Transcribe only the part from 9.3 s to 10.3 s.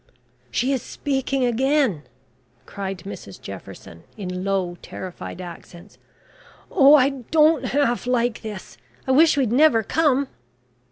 we had never come."